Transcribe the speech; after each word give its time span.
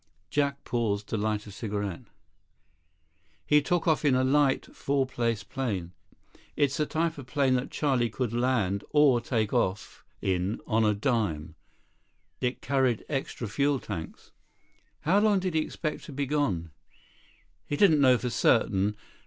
Jack 0.31 0.63
paused 0.63 1.07
to 1.09 1.15
light 1.15 1.45
a 1.45 1.51
cigarette. 1.51 2.01
"He 3.45 3.61
took 3.61 3.87
off 3.87 4.03
in 4.03 4.15
a 4.15 4.23
light, 4.23 4.75
four 4.75 5.05
place 5.05 5.43
plane. 5.43 5.91
It's 6.55 6.77
the 6.77 6.87
type 6.87 7.23
plane 7.27 7.53
that 7.53 7.69
Charlie 7.69 8.09
could 8.09 8.33
land 8.33 8.83
or 8.89 9.21
take 9.21 9.53
off 9.53 10.03
in 10.19 10.59
on 10.65 10.83
a 10.83 10.95
dime. 10.95 11.53
It 12.39 12.63
carried 12.63 13.05
extra 13.09 13.47
fuel 13.47 13.77
tanks." 13.79 14.31
"How 15.01 15.19
long 15.19 15.37
did 15.39 15.53
he 15.53 15.61
expect 15.61 16.03
to 16.05 16.11
be 16.11 16.25
gone?" 16.25 16.71
"He 17.67 17.77
didn't 17.77 18.01
know 18.01 18.17
for 18.17 18.31
certain. 18.31 18.97